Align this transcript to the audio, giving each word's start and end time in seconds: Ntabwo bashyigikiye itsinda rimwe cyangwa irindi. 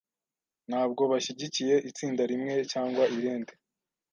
Ntabwo 0.69 1.01
bashyigikiye 1.11 1.75
itsinda 1.89 2.21
rimwe 2.31 2.53
cyangwa 2.71 3.03
irindi. 3.15 3.53